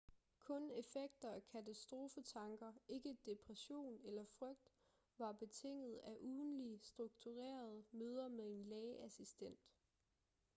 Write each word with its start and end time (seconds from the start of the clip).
kun 0.39 0.71
effekter 0.71 1.29
af 1.31 1.43
katastrofetanker 1.45 2.71
ikke 2.87 3.17
depression 3.25 3.99
eller 4.03 4.23
frygt 4.25 4.71
var 5.17 5.31
betinget 5.31 5.99
af 6.03 6.17
ugentlige 6.21 6.79
strukturerede 6.81 7.83
møder 7.93 8.27
med 8.27 8.51
en 8.53 8.63
lægeassistent 8.65 9.59